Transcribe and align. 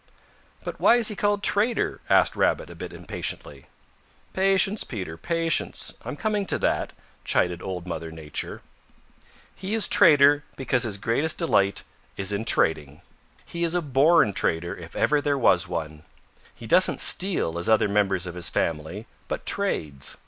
"But 0.63 0.79
why 0.79 0.95
is 0.95 1.09
he 1.09 1.15
called 1.15 1.43
Trader?" 1.43 2.01
asked 2.09 2.35
Rabbit 2.35 2.71
a 2.71 2.75
bit 2.75 2.91
impatiently. 2.91 3.67
"Patience, 4.33 4.83
Peter, 4.83 5.15
patience. 5.15 5.93
I'm 6.03 6.15
coming 6.15 6.47
to 6.47 6.57
that," 6.57 6.93
chided 7.23 7.61
Old 7.61 7.85
Mother 7.85 8.09
Nature. 8.11 8.63
"He 9.53 9.75
is 9.75 9.87
Trader 9.87 10.43
because 10.57 10.85
his 10.85 10.97
greatest 10.97 11.37
delight 11.37 11.83
is 12.17 12.33
in 12.33 12.45
trading. 12.45 13.01
He 13.45 13.63
is 13.63 13.75
a 13.75 13.81
born 13.83 14.33
trader 14.33 14.75
if 14.75 14.95
ever 14.95 15.21
there 15.21 15.37
was 15.37 15.67
one. 15.67 16.01
He 16.55 16.65
doesn't 16.65 16.99
steal 16.99 17.59
as 17.59 17.69
other 17.69 17.87
members 17.87 18.25
of 18.25 18.33
his 18.33 18.49
family 18.49 19.05
but 19.27 19.45
trades. 19.45 20.17